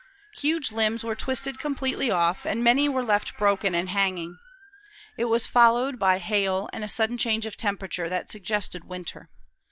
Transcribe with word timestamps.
Huge 0.33 0.71
limbs 0.71 1.03
were 1.03 1.13
twisted 1.13 1.59
completely 1.59 2.09
off, 2.09 2.43
and 2.43 2.63
many 2.63 2.89
were 2.89 3.03
left 3.03 3.37
broken 3.37 3.75
and 3.75 3.87
hanging. 3.89 4.39
It 5.15 5.25
was 5.25 5.45
followed 5.45 5.99
by 5.99 6.17
hail 6.17 6.67
and 6.73 6.83
a 6.83 6.87
sudden 6.89 7.19
change 7.19 7.45
of 7.45 7.55
temperature, 7.55 8.09
that 8.09 8.31
suggested 8.31 8.83
winter. 8.83 9.29